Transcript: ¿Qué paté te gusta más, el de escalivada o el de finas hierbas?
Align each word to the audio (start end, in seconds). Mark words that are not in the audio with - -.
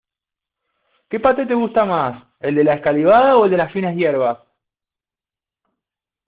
¿Qué 1.09 1.19
paté 1.19 1.45
te 1.45 1.53
gusta 1.53 1.85
más, 1.85 2.25
el 2.39 2.55
de 2.55 2.63
escalivada 2.73 3.37
o 3.37 3.45
el 3.45 3.51
de 3.51 3.69
finas 3.69 3.95
hierbas? 3.95 4.39